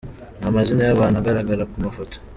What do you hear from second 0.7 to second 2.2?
y'aba bantu agaragara ku mafoto.